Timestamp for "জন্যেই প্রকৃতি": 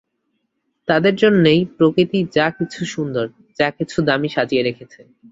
1.15-2.19